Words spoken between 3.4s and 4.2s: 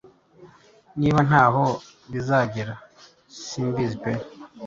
simbizi pe